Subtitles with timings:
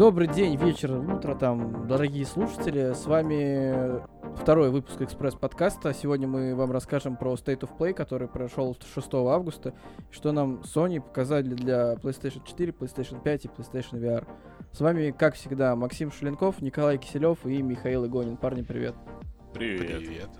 [0.00, 2.94] Добрый день, вечер, утро там, дорогие слушатели.
[2.94, 4.00] С вами
[4.34, 5.92] второй выпуск экспресс-подкаста.
[5.92, 9.74] Сегодня мы вам расскажем про State of Play, который прошел 6 августа,
[10.10, 14.26] что нам Sony показали для PlayStation 4, PlayStation 5 и PlayStation VR.
[14.72, 18.38] С вами, как всегда, Максим Шуленков, Николай Киселев и Михаил Игонин.
[18.38, 18.94] Парни, привет.
[19.52, 19.98] Привет.
[19.98, 20.30] Привет.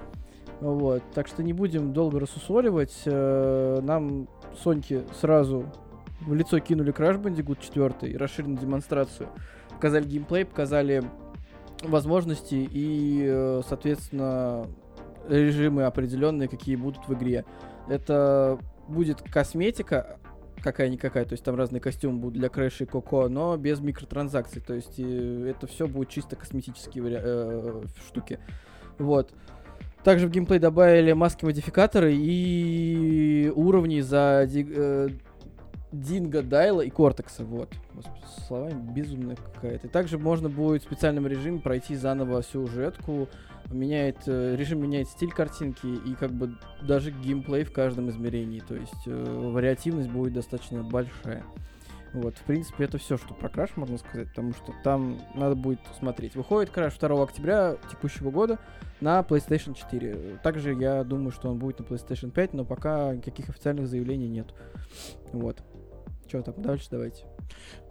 [0.63, 3.03] Вот, так что не будем долго рассусоливать.
[3.05, 4.27] Э, нам
[4.63, 5.67] Соньки сразу
[6.21, 9.29] в лицо кинули Crash Bandicoot 4 и расширенную демонстрацию.
[9.81, 11.03] Показали геймплей, показали
[11.83, 14.67] возможности и, э, соответственно,
[15.27, 17.47] режимы определенные, какие будут в игре.
[17.89, 18.59] Это
[18.89, 20.19] будет косметика,
[20.63, 24.75] какая-никакая, то есть там разные костюмы будут для Крэша и Коко, но без микротранзакций, то
[24.75, 28.39] есть э, это все будет чисто косметические вари- э, штуки.
[28.99, 29.33] Вот.
[30.05, 35.09] Также в геймплей добавили маски-модификаторы и уровни за э,
[35.93, 37.45] Динго, Дайла и Кортекса.
[37.45, 37.73] Вот.
[37.95, 39.87] Господи, словами безумная какая-то.
[39.87, 43.29] И также можно будет в специальном режиме пройти заново сюжетку.
[43.71, 48.61] Меняет, э, режим меняет стиль картинки и как бы даже геймплей в каждом измерении.
[48.61, 51.45] То есть э, вариативность будет достаточно большая.
[52.13, 55.79] Вот, в принципе, это все, что про Краш можно сказать, потому что там надо будет
[55.99, 56.35] смотреть.
[56.35, 58.59] Выходит Краш 2 октября текущего года
[59.01, 60.39] на PlayStation 4.
[60.43, 64.49] Также я думаю, что он будет на PlayStation 5, но пока никаких официальных заявлений нет.
[65.33, 65.63] Вот.
[66.31, 67.25] Что там дальше, давайте.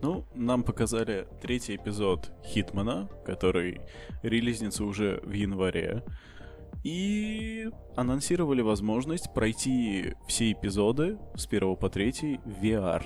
[0.02, 3.82] Ну, нам показали третий эпизод Хитмана, который
[4.24, 6.06] релизнится уже в январе.
[6.86, 13.04] И анонсировали возможность пройти все эпизоды с 1 по 3 в VR.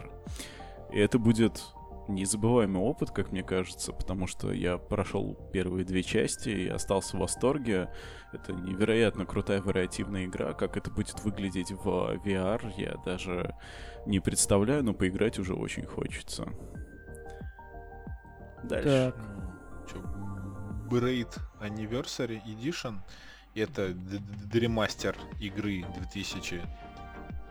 [0.94, 1.64] И это будет
[2.08, 7.22] незабываемый опыт, как мне кажется, потому что я прошел первые две части и остался в
[7.22, 7.90] восторге.
[8.32, 10.54] Это невероятно крутая вариативная игра.
[10.54, 11.88] Как это будет выглядеть в
[12.26, 13.56] VR, я даже
[14.06, 16.48] не представляю, но поиграть уже очень хочется.
[18.64, 19.14] Дальше.
[19.16, 19.34] Так.
[20.90, 23.00] Braid Anniversary Edition
[23.56, 26.62] это дремастер игры 2000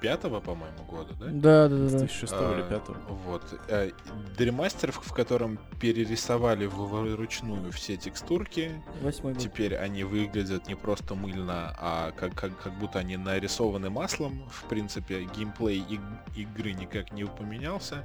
[0.03, 1.27] пятого, по-моему, года, да?
[1.27, 1.99] Да, да, да.
[1.99, 2.99] 2006 а, или пятого.
[3.25, 3.43] Вот.
[3.69, 3.91] А,
[4.37, 8.83] Дремастер, в котором перерисовали вручную все текстурки.
[9.01, 14.49] Восьмой Теперь они выглядят не просто мыльно, а как, как, как будто они нарисованы маслом.
[14.51, 16.01] В принципе, геймплей иг
[16.37, 18.05] игры никак не поменялся.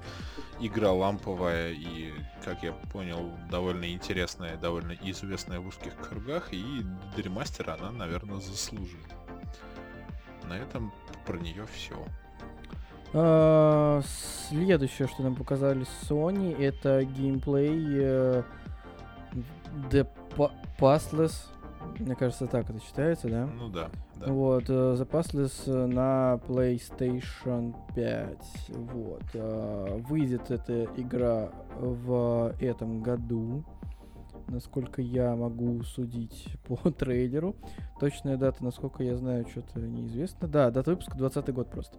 [0.59, 2.13] Игра ламповая и,
[2.45, 6.53] как я понял, довольно интересная, довольно известная в узких кругах.
[6.53, 6.85] И
[7.15, 9.16] Дремастер она, наверное, заслужит.
[10.47, 10.91] На этом
[11.25, 11.95] про нее все.
[13.13, 14.01] А,
[14.49, 18.45] следующее, что нам показали Sony, это геймплей uh,
[19.89, 20.07] The
[20.77, 21.33] Passless.
[21.99, 23.45] Мне кажется, так это читается, да?
[23.45, 23.89] Ну да.
[24.15, 24.31] да.
[24.31, 28.37] Вот, uh, The Passless на PlayStation 5.
[28.69, 29.23] Вот.
[30.09, 33.63] Выйдет эта игра в этом году
[34.47, 37.55] насколько я могу судить по трейлеру.
[37.99, 40.47] Точная дата, насколько я знаю, что-то неизвестно.
[40.47, 41.97] Да, дата выпуска 20 год просто.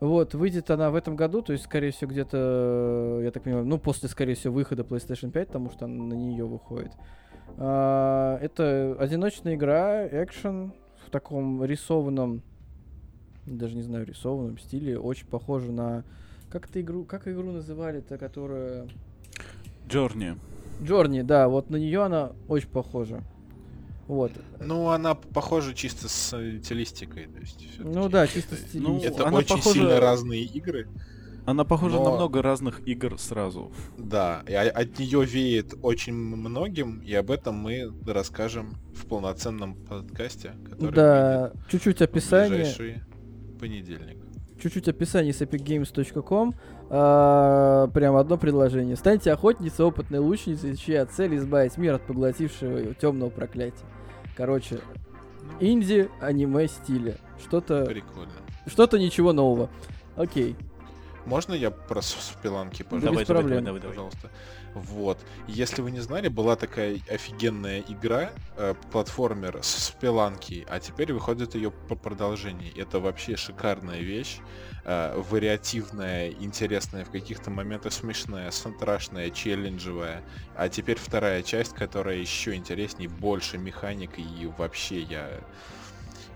[0.00, 3.78] Вот, выйдет она в этом году, то есть, скорее всего, где-то, я так понимаю, ну,
[3.78, 6.92] после, скорее всего, выхода PlayStation 5, потому что она на нее выходит.
[7.58, 10.72] А, это одиночная игра, экшен
[11.06, 12.42] в таком рисованном,
[13.46, 16.04] даже не знаю, рисованном стиле, очень похоже на...
[16.50, 18.88] Как это игру, как игру называли-то, которая...
[19.88, 20.36] Journey.
[20.82, 23.22] Джорни, да, вот на нее она очень похожа.
[24.06, 24.32] Вот.
[24.60, 26.28] Ну, она похожа чисто с
[26.62, 27.26] стилистикой.
[27.26, 28.80] То есть, ну да, чисто стилистикой.
[28.80, 29.74] Ну, это она очень похожа...
[29.74, 30.88] сильно разные игры.
[31.44, 32.04] Она похожа но...
[32.04, 33.72] на много разных игр сразу.
[33.96, 40.54] Да, и от нее веет очень многим, и об этом мы расскажем в полноценном подкасте,
[40.68, 43.00] который да, чуть-чуть описание.
[43.54, 44.25] В понедельник
[44.60, 46.54] чуть-чуть описание с epicgames.com.
[46.88, 48.96] А, прям одно предложение.
[48.96, 53.84] Станьте охотницей, опытной лучницей, чья цель избавить мир от поглотившего его темного проклятия.
[54.36, 54.80] Короче,
[55.60, 57.16] инди, аниме стиле.
[57.38, 57.84] Что-то...
[57.86, 58.32] Прикольно.
[58.66, 59.68] Что-то ничего нового.
[60.16, 60.56] Окей.
[61.26, 63.06] Можно я про спеланки, пожалуйста?
[63.06, 63.64] Давай, Без давай, проблем.
[63.64, 64.30] Давай, давай, пожалуйста.
[64.74, 65.18] Вот.
[65.48, 71.56] Если вы не знали, была такая офигенная игра, э, платформер с спеланки, а теперь выходит
[71.56, 72.72] ее по продолжению.
[72.76, 74.38] Это вообще шикарная вещь.
[74.84, 80.22] Э, вариативная, интересная, в каких-то моментах смешная, страшная, челленджевая.
[80.54, 85.28] А теперь вторая часть, которая еще интереснее, больше механик и вообще я...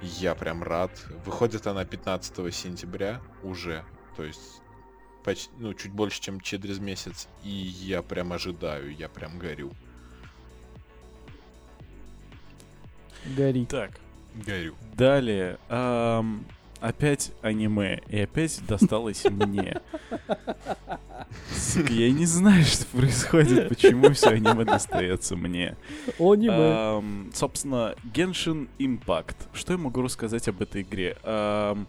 [0.02, 0.90] Я прям рад.
[1.24, 3.84] Выходит она 15 сентября уже.
[4.16, 4.62] То есть
[5.24, 7.28] почти, ну, чуть больше, чем через месяц.
[7.44, 9.72] И я прям ожидаю, я прям горю.
[13.36, 13.66] Гори.
[13.66, 14.00] Так.
[14.34, 14.74] Горю.
[14.94, 15.58] Далее.
[15.68, 16.44] Эм,
[16.80, 18.00] опять аниме.
[18.08, 19.80] И опять досталось мне.
[21.88, 25.76] Я не знаю, что происходит, почему все аниме достается мне.
[26.18, 27.30] Аниме.
[27.34, 29.36] Собственно, Genshin Impact.
[29.52, 31.16] Что я могу рассказать об этой игре?
[31.22, 31.86] Ам,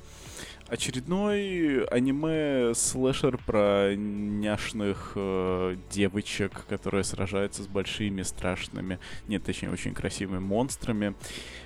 [0.72, 8.98] очередной аниме-слэшер про няшных э, девочек, которые сражаются с большими, страшными,
[9.28, 11.14] нет, точнее, очень красивыми монстрами.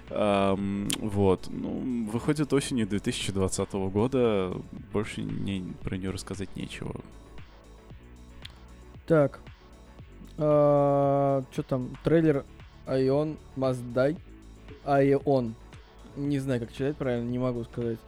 [0.10, 1.48] Ам, вот.
[1.50, 4.57] Ну, выходит осенью 2020 года.
[4.92, 6.96] Больше мне про нее рассказать нечего.
[9.06, 9.40] Так.
[10.36, 11.96] Что там?
[12.04, 12.44] Трейлер
[12.88, 13.38] Must
[13.94, 14.18] Die.
[14.84, 15.54] Ion.
[16.16, 18.00] Не знаю, как читать правильно, не могу сказать.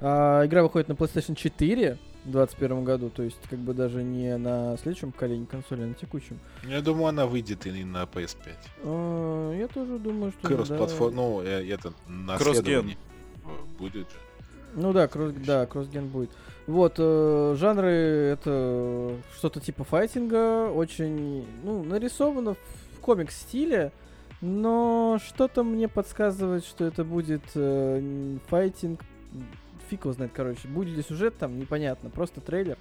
[0.00, 4.36] А, игра выходит на PlayStation 4 в 2021 году, то есть как бы даже не
[4.36, 6.38] на следующем поколении консоли, а на текущем.
[6.64, 8.48] Я думаю, она выйдет и на PS5.
[8.84, 11.16] А, я тоже думаю, что Кросс-платформ, да.
[11.16, 11.92] ну, э, это,
[12.38, 12.56] Кроссген.
[12.56, 12.96] наследование
[13.78, 14.16] будет же.
[14.74, 16.30] Ну да, кросс, да, кроссген будет.
[16.66, 22.54] Вот, э, жанры это что-то типа файтинга, очень, ну, нарисовано
[22.96, 23.92] в комикс-стиле,
[24.40, 29.00] но что-то мне подсказывает, что это будет э, файтинг,
[29.90, 30.68] фиг его знает, короче.
[30.68, 32.78] Будет ли сюжет там, непонятно, просто трейлер.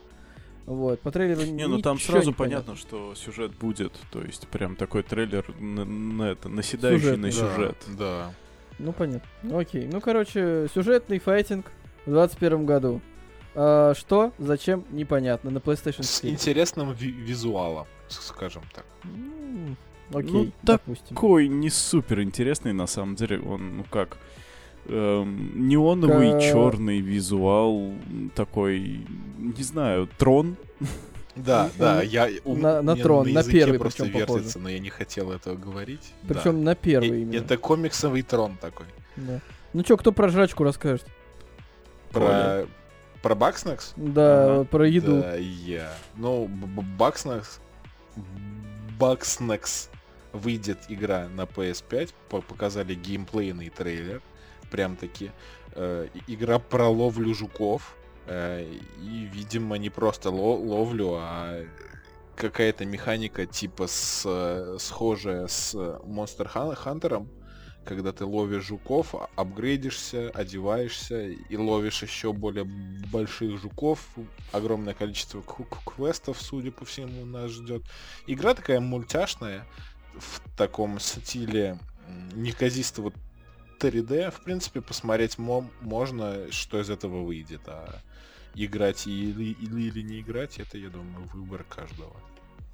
[0.65, 3.91] Вот, по трейлеру Не, ну там сразу понятно, что сюжет будет.
[4.11, 7.55] То есть прям такой трейлер на, на это, наседающий на Сюжетный.
[7.55, 7.77] сюжет.
[7.97, 8.31] Да.
[8.77, 9.59] Ну, понятно.
[9.59, 9.89] Окей.
[9.91, 11.65] Ну, короче, сюжетный файтинг
[12.05, 13.01] в 21 году.
[13.55, 14.31] А, что?
[14.37, 14.85] Зачем?
[14.91, 15.49] Непонятно.
[15.49, 16.33] На PlayStation С 4.
[16.33, 18.85] интересным ви- визуалом, с- скажем так.
[19.05, 19.75] М,
[20.13, 21.07] Окей, Ну, допустим.
[21.15, 23.39] Такой не супер интересный, на самом деле.
[23.41, 24.17] Он, ну как,
[24.85, 27.93] эм, неоновый Ка- черный визуал,
[28.35, 29.05] такой,
[29.37, 30.55] не знаю, трон.
[31.35, 34.25] Да, да, я у на- на трон, на языке первый просто похоже.
[34.25, 36.13] вертится, но я не хотел этого говорить.
[36.27, 36.71] Причем да.
[36.71, 37.35] на первый И- именно.
[37.37, 38.87] Это комиксовый трон такой.
[39.15, 39.39] Да.
[39.73, 41.05] Ну чё, кто про жрачку расскажет?
[42.11, 42.65] Про
[43.21, 43.93] про Бакснекс?
[43.97, 44.63] Да, Ага.
[44.65, 45.21] про еду.
[45.21, 45.93] Да, я.
[46.17, 47.59] Ну, Б- Б- Бакснекс...
[48.99, 49.89] Бакснекс
[50.33, 54.21] выйдет игра на PS5, по- показали геймплейный трейлер,
[54.69, 55.31] прям таки.
[55.73, 57.95] Э, игра про ловлю жуков,
[58.27, 58.65] э,
[59.01, 61.63] и, видимо, не просто ло- ловлю, а
[62.35, 67.27] какая-то механика типа с, схожая с Monster Hun- Hunter,
[67.85, 72.65] когда ты ловишь жуков, а- апгрейдишься, одеваешься и ловишь еще более
[73.11, 74.07] больших жуков.
[74.51, 77.83] Огромное количество квестов, судя по всему, нас ждет.
[78.27, 79.65] Игра такая мультяшная,
[80.17, 81.79] в таком стиле
[82.33, 83.13] неказистого
[83.79, 84.31] 3D.
[84.31, 87.61] В принципе, посмотреть мо- можно, что из этого выйдет.
[87.67, 87.95] А
[88.55, 92.11] играть или, или, или не играть, это, я думаю, выбор каждого.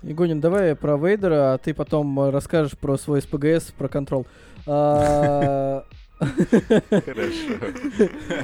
[0.03, 4.27] Игонин, давай про Вейдера, а ты потом э, расскажешь про свой СПГС, про контрол.
[4.67, 5.83] А,
[6.19, 7.53] Хорошо.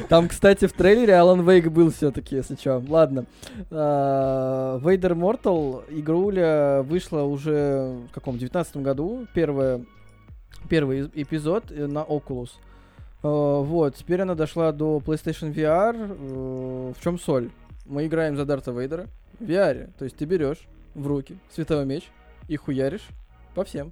[0.09, 2.83] Там, кстати, в трейлере Алан Вейк был все-таки, если что.
[2.87, 3.25] Ладно.
[3.69, 9.25] Вейдер Мортал, игруля вышла уже в каком, 19 году.
[9.33, 9.81] Первая,
[10.69, 12.49] первый из- эпизод э, на Oculus.
[13.23, 13.27] Э,
[13.63, 15.95] Вот, теперь она дошла до PlayStation VR.
[15.95, 17.49] Э, В чем соль?
[17.85, 19.07] Мы играем за Дарта Вейдера
[19.39, 19.89] в VR.
[19.97, 20.59] То есть ты берешь
[20.95, 22.09] в руки световой меч
[22.47, 23.07] и хуяришь
[23.55, 23.91] по всем.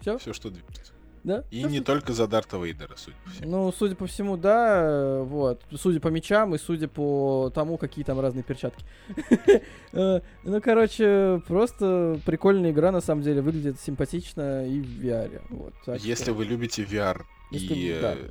[0.00, 0.18] Все?
[0.18, 0.92] Все, что движется.
[1.28, 1.44] Да?
[1.50, 3.50] И не что- только за Дарта Вейдера, судя по всему.
[3.50, 5.60] ну, судя по всему, да, э, вот.
[5.76, 8.82] Судя по мечам и судя по тому, какие там разные перчатки.
[9.92, 15.40] Э, Ну, короче, просто прикольная игра, на самом деле, выглядит симпатично и в VR.
[15.98, 18.28] Если вы любите VR э,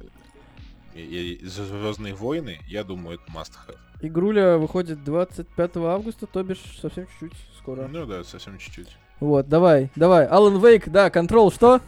[0.95, 3.75] и Звездные войны, я думаю, это must have.
[4.01, 7.87] Игруля выходит 25 августа, то бишь совсем чуть-чуть скоро.
[7.87, 8.89] Ну да, совсем чуть-чуть.
[9.19, 10.25] Вот, давай, давай.
[10.27, 11.81] Алан Вейк, да, контрол, что?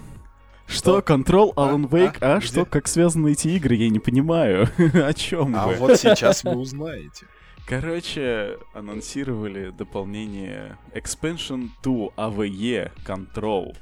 [0.70, 1.70] Что, Control, А?
[1.74, 2.36] Alan Wake, А?
[2.38, 4.68] а, что, как связаны эти игры, я не понимаю.
[4.94, 5.74] О чем А вы?
[5.76, 7.26] вот сейчас вы узнаете.
[7.66, 13.76] Короче, анонсировали дополнение Expansion to AVE Control.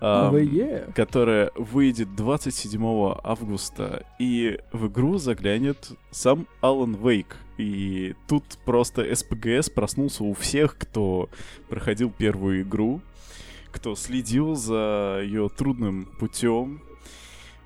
[0.00, 0.88] ам, АВЕ?
[0.94, 2.80] которая выйдет 27
[3.22, 7.36] августа, и в игру заглянет сам Алан Вейк.
[7.58, 11.28] И тут просто СПГС проснулся у всех, кто
[11.68, 13.00] проходил первую игру,
[13.72, 16.82] кто следил за ее трудным путем.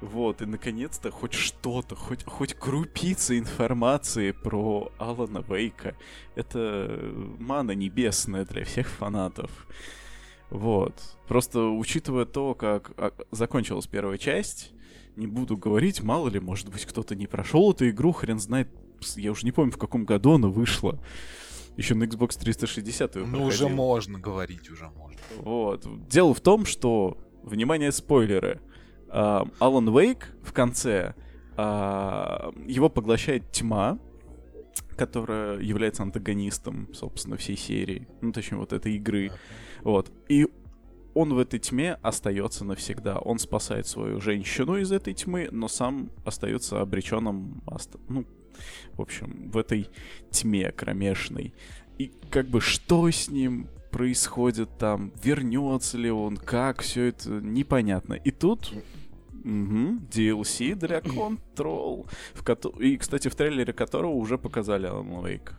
[0.01, 5.97] Вот, и наконец-то хоть что-то, хоть, хоть крупица информации про Алана Вейка.
[6.35, 7.01] Это
[7.39, 9.51] мана небесная для всех фанатов.
[10.51, 10.95] Вот.
[11.27, 14.73] Просто учитывая то, как а, закончилась первая часть,
[15.17, 18.69] не буду говорить, мало ли, может быть, кто-то не прошел эту игру, хрен знает,
[19.17, 21.01] я уже не помню, в каком году она вышла.
[21.77, 25.19] Еще на Xbox 360 её Ну уже можно говорить, уже можно.
[25.39, 25.87] Вот.
[26.09, 28.61] Дело в том, что, внимание, спойлеры.
[29.11, 31.15] Алан Вейк в конце,
[31.57, 33.99] а, его поглощает тьма,
[34.97, 38.09] которая является антагонистом, собственно, всей серии.
[38.21, 39.31] Ну, точнее, вот этой игры.
[39.83, 40.11] Вот.
[40.29, 40.49] И
[41.15, 43.19] он в этой тьме остается навсегда.
[43.19, 47.63] Он спасает свою женщину из этой тьмы, но сам остается обреченным,
[48.09, 48.27] ну,
[48.95, 49.89] в общем, в этой
[50.31, 51.53] тьме кромешной.
[51.99, 58.15] И как бы что с ним происходит там, вернется ли он, как все это непонятно.
[58.15, 58.73] И тут
[59.45, 62.09] Угу, DLC для Control.
[62.35, 65.53] В ко- и, кстати, в трейлере которого уже показали Alan Wake.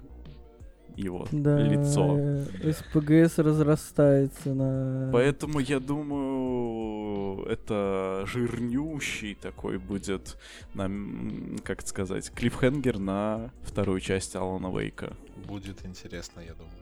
[0.98, 2.18] Его Да, лицо.
[2.18, 5.10] э, СПГС разрастается на...
[5.13, 10.38] Поэтому я думаю, это жирнющий такой будет,
[10.74, 15.16] нам, как это сказать, клиффхенгер на вторую часть Алана Вейка.
[15.48, 16.74] Будет интересно, я думаю.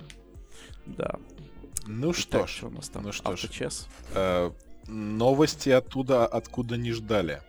[0.86, 1.16] Да.
[1.86, 3.04] Ну что Итак, ж, что у нас там?
[3.04, 3.50] ну что ж.
[4.14, 4.50] Э,
[4.88, 7.42] новости оттуда, откуда не ждали.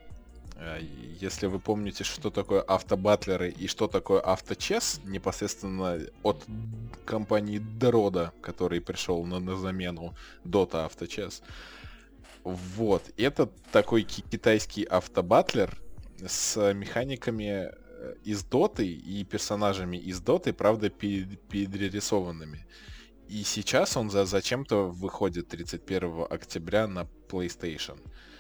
[0.57, 0.81] Э,
[1.21, 6.45] Если вы помните, что такое автобатлеры и что такое авточес, непосредственно от
[7.05, 11.43] компании Дорода, который пришел на, на замену Dota авточес.
[12.45, 15.77] Вот, это такой ки- китайский автобатлер
[16.27, 22.67] с механиками э, из Доты и персонажами из Доты, правда, пе- перерисованными.
[23.29, 27.99] И сейчас он за зачем-то выходит 31 октября на PlayStation.
[28.05, 28.36] Э,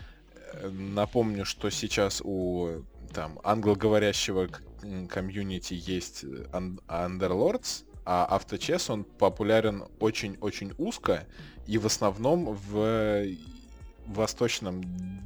[0.70, 2.82] Напомню, что сейчас у
[3.12, 4.48] там англоговорящего
[5.08, 6.46] комьюнити есть э,
[6.88, 11.26] Underlords, а авточес он популярен очень-очень узко
[11.66, 13.26] и в основном в
[14.06, 14.82] восточном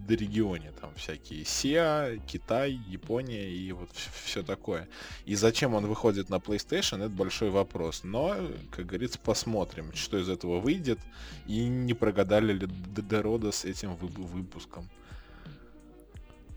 [0.07, 0.73] д- регионе.
[0.81, 3.91] Там всякие Сиа, Китай, Япония и вот
[4.25, 4.89] все такое.
[5.27, 8.05] И зачем он выходит на PlayStation, это большой вопрос.
[8.05, 8.37] Но,
[8.71, 10.99] как говорится, посмотрим, что из этого выйдет.
[11.47, 14.89] И не прогадали ли Д- Дорода с этим вып- выпуском.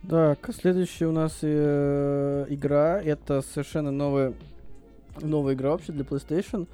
[0.09, 3.01] Так, следующая у нас э, игра.
[3.01, 4.33] Это совершенно новая,
[5.21, 6.67] новая игра вообще для PlayStation.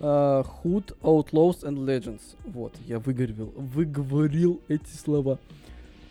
[0.00, 2.20] А, Hood, Outlaws and Legends.
[2.44, 5.38] Вот, я выговорил, выговорил эти слова.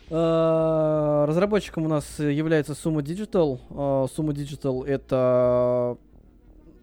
[0.10, 3.60] А, разработчиком у нас является Sumo Digital.
[3.70, 5.98] А, Sumo Digital это...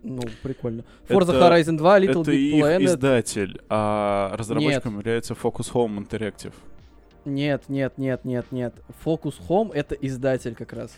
[0.02, 0.84] Ну, прикольно.
[1.08, 2.84] Forza Это- Horizon 2, Little Это Big Planet.
[2.84, 6.54] издатель, а разработчиком является Focus Home Interactive.
[7.24, 8.74] Нет, нет, нет, нет, нет.
[9.04, 10.92] Focus Home это издатель как раз.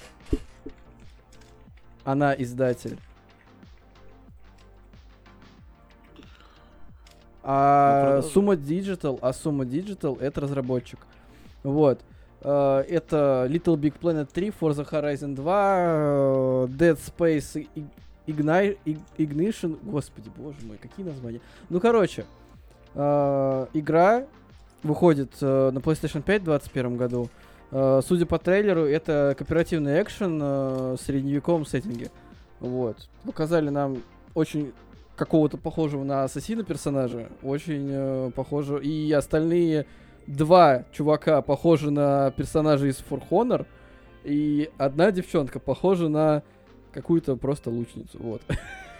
[2.04, 2.98] Она издатель.
[7.42, 8.20] А.
[8.22, 11.00] Summa Digital, а Summa Digital это разработчик.
[11.64, 12.00] Вот.
[12.40, 17.66] Э, Это Little Big Planet 3, Forza Horizon 2, э, Dead Space
[18.26, 19.78] Igni- Ig- Ignition.
[19.82, 21.40] Господи, боже мой, какие названия.
[21.68, 22.24] Ну, короче,
[22.94, 24.24] э, игра
[24.82, 27.28] выходит э, на PlayStation 5 в 2021 году.
[27.70, 32.10] Э, Судя по трейлеру, это кооперативный экшен э, в средневековом сеттинге.
[32.60, 33.08] Вот.
[33.24, 34.02] Показали нам
[34.34, 34.72] очень
[35.16, 37.28] какого-то похожего на ассасина персонажа.
[37.42, 38.82] Очень э, похоже.
[38.82, 39.86] И остальные
[40.26, 43.66] два чувака похожи на персонажей из For Honor.
[44.24, 46.42] И одна девчонка похожа на
[46.92, 48.18] какую-то просто лучницу.
[48.18, 48.42] Вот.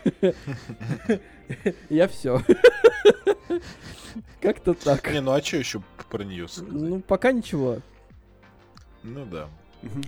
[1.90, 2.42] Я все.
[4.40, 5.11] Как-то так.
[5.12, 6.73] Не, ну а что еще про нее сказать?
[6.73, 7.78] Ну, пока ничего.
[9.02, 9.49] Ну да.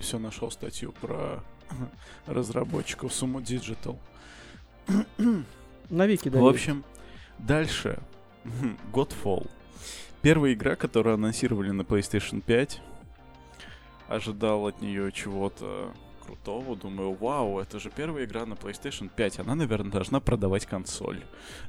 [0.00, 1.42] Все нашел статью про
[2.26, 3.98] разработчиков Sumo Digital.
[5.90, 6.40] На Вики, да.
[6.40, 6.84] В общем,
[7.38, 7.98] дальше.
[8.92, 9.48] Godfall.
[10.22, 12.80] Первая игра, которую анонсировали на PlayStation 5.
[14.08, 15.92] Ожидал от нее чего-то
[16.24, 16.76] крутого.
[16.76, 19.40] Думаю, вау, это же первая игра на PlayStation 5.
[19.40, 21.22] Она, наверное, должна продавать консоль.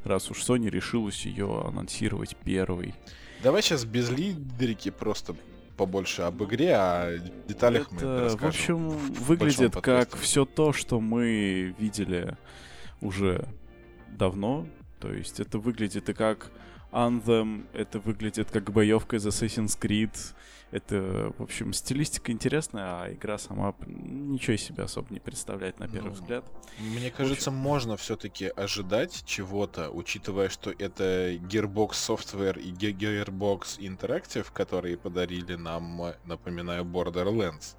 [0.04, 2.94] Раз уж Sony решилась ее анонсировать первой.
[3.44, 5.36] Давай сейчас без лидерики просто
[5.78, 8.90] побольше об игре, а деталях мы Это, расскажем.
[8.90, 12.38] в общем, выглядит как все то, что мы видели
[13.02, 13.48] уже
[14.08, 14.68] давно.
[15.00, 16.52] То есть это выглядит и как
[16.96, 20.16] Anthem, это выглядит как боевка из Assassin's Creed.
[20.72, 25.88] Это, в общем, стилистика интересная, а игра сама ничего из себя особо не представляет на
[25.88, 26.46] первый Ну, взгляд.
[26.80, 34.48] Мне кажется, можно все-таки ожидать чего-то, учитывая, что это Gearbox Software и Ge- Gearbox Interactive,
[34.52, 37.76] которые подарили нам, напоминаю, Borderlands.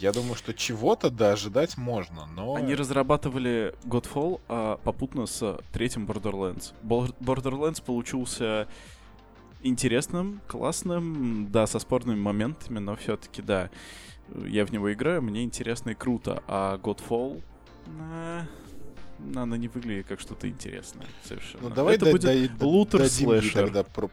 [0.00, 2.54] Я думаю, что чего-то да ожидать можно, но...
[2.54, 6.72] Они разрабатывали Godfall а попутно с третьим Borderlands.
[6.82, 8.66] Borderlands получился
[9.62, 13.68] интересным, классным, да, со спорными моментами, но все-таки, да,
[14.46, 16.42] я в него играю, мне интересно и круто.
[16.46, 17.42] А Godfall,
[17.86, 18.40] э,
[19.34, 21.68] она не выглядит как что-то интересное совершенно.
[21.68, 23.64] Ну давай Это да- будет да- лутер дадим слэшер.
[23.64, 24.10] тогда про-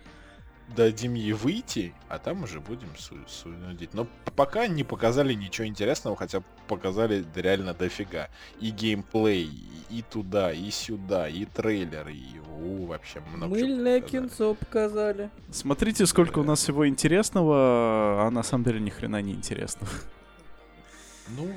[0.76, 3.94] дадим ей выйти, а там уже будем су- судить.
[3.94, 8.30] Но пока не показали ничего интересного, хотя показали реально дофига.
[8.60, 9.50] И геймплей,
[9.90, 14.22] и туда, и сюда, и трейлер, и у, вообще много Мыльное показали.
[14.28, 15.30] кинцо показали.
[15.52, 19.90] Смотрите, сколько у нас всего интересного, а на самом деле ни хрена не интересного.
[21.36, 21.48] Ну,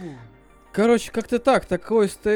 [0.73, 1.65] Короче, как-то так.
[1.67, 2.31] Такой ста-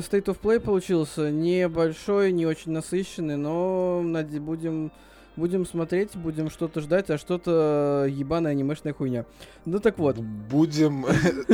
[0.00, 1.30] State of Play получился.
[1.30, 4.02] Небольшой, не очень насыщенный, но
[4.40, 4.90] будем,
[5.36, 9.24] будем смотреть, будем что-то ждать, а что-то ебаная анимешная хуйня.
[9.64, 10.16] Ну так вот.
[10.18, 11.04] будем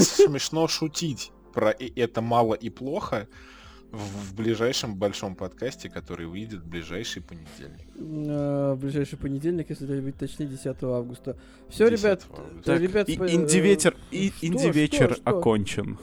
[0.01, 3.29] смешно шутить про и это мало и плохо
[3.91, 7.87] в ближайшем большом подкасте, который выйдет в ближайший понедельник.
[7.95, 11.37] э, в ближайший понедельник, если быть точнее, 10 августа.
[11.69, 12.77] Все, 10 ребят, августа.
[12.77, 15.99] Ребят, и- инди-вечер, и инди-вечер окончен.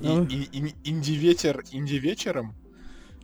[0.00, 2.54] И- и- и- Инди-ветер, инди-вечером?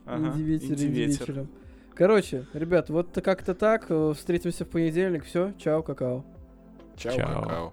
[0.06, 0.86] Инди-вечер, инди-вечер.
[0.86, 1.48] инди-вечером.
[1.94, 3.90] Короче, ребят, вот как-то так.
[4.16, 5.24] Встретимся в понедельник.
[5.24, 6.24] Все, чао, какао.
[6.96, 7.42] Чао, Чао.
[7.42, 7.72] какао.